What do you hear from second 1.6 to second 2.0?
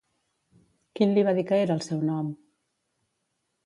era el